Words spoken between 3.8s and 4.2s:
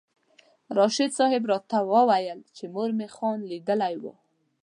و.